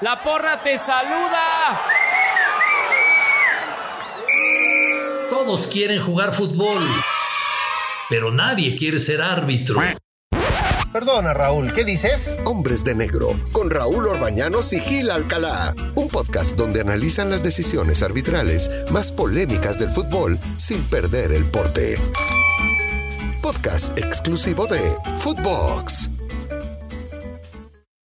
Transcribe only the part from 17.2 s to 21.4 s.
las decisiones arbitrales más polémicas del fútbol sin perder